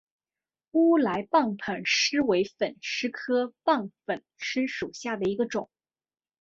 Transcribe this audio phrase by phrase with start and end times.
[0.71, 5.69] 乌来棒粉虱为粉虱科棒粉虱属下的一个种。